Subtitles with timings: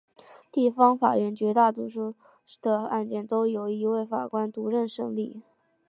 [0.51, 2.15] 地方法院绝大多数
[2.59, 5.43] 的案件都由一位法官独任审理。